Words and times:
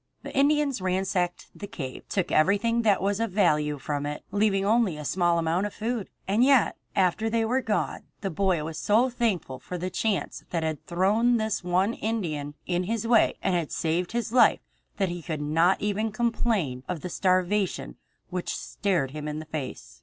The 0.23 0.33
Indians 0.35 0.81
ransacked 0.81 1.51
the 1.53 1.67
cave, 1.67 2.09
took 2.09 2.31
everything 2.31 2.81
that 2.81 3.03
was 3.03 3.19
of 3.19 3.29
value 3.29 3.77
from 3.77 4.07
it, 4.07 4.23
leaving 4.31 4.65
only 4.65 4.97
a 4.97 5.05
small 5.05 5.37
amount 5.37 5.67
of 5.67 5.75
food. 5.75 6.09
And 6.27 6.43
yet 6.43 6.75
after 6.95 7.29
they 7.29 7.45
were 7.45 7.61
gone 7.61 8.05
the 8.21 8.31
boy 8.31 8.63
was 8.63 8.79
so 8.79 9.11
thankful 9.11 9.59
for 9.59 9.77
the 9.77 9.91
chance 9.91 10.43
that 10.49 10.63
had 10.63 10.83
thrown 10.87 11.37
this 11.37 11.63
one 11.63 11.93
Indian 11.93 12.55
in 12.65 12.85
his 12.85 13.05
way 13.05 13.35
and 13.43 13.53
had 13.53 13.71
saved 13.71 14.13
his 14.13 14.31
life 14.33 14.61
that 14.97 15.09
he 15.09 15.21
could 15.21 15.39
not 15.39 15.79
even 15.81 16.11
complain 16.11 16.81
of 16.89 17.01
the 17.01 17.07
starvation 17.09 17.95
which 18.31 18.57
stared 18.57 19.11
him 19.11 19.27
in 19.27 19.37
the 19.37 19.45
face. 19.45 19.99